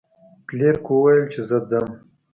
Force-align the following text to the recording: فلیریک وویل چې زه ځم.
فلیریک 0.47 0.85
وویل 0.91 1.21
چې 1.33 1.41
زه 1.49 1.57
ځم. 1.69 1.87